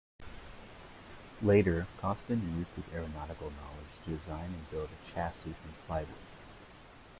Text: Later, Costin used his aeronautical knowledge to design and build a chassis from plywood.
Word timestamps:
Later, 1.43 1.85
Costin 1.99 2.57
used 2.57 2.71
his 2.71 2.91
aeronautical 2.91 3.51
knowledge 3.51 3.93
to 4.03 4.17
design 4.17 4.51
and 4.51 4.69
build 4.71 4.89
a 4.89 5.07
chassis 5.11 5.53
from 5.53 5.73
plywood. 5.85 6.15